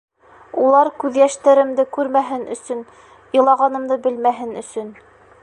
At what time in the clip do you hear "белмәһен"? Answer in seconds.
4.09-4.59